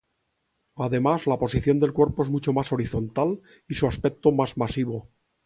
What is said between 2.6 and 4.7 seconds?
horizontal y su aspecto más